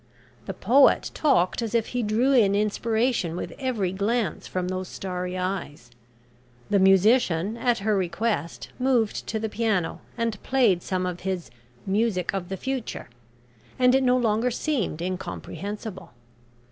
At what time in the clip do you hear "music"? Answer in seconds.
11.85-12.33